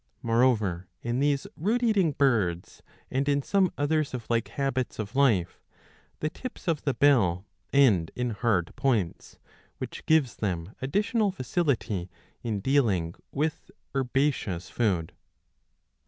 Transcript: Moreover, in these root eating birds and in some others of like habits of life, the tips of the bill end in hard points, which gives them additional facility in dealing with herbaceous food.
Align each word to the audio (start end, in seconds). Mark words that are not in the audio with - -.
Moreover, 0.23 0.87
in 1.03 1.19
these 1.19 1.45
root 1.55 1.83
eating 1.83 2.13
birds 2.13 2.81
and 3.11 3.29
in 3.29 3.43
some 3.43 3.71
others 3.77 4.15
of 4.15 4.27
like 4.31 4.47
habits 4.47 4.97
of 4.97 5.15
life, 5.15 5.61
the 6.21 6.29
tips 6.31 6.67
of 6.67 6.81
the 6.85 6.95
bill 6.95 7.45
end 7.71 8.09
in 8.15 8.31
hard 8.31 8.75
points, 8.75 9.37
which 9.77 10.03
gives 10.07 10.37
them 10.37 10.73
additional 10.81 11.29
facility 11.29 12.09
in 12.41 12.61
dealing 12.61 13.13
with 13.31 13.69
herbaceous 13.95 14.71
food. 14.71 15.13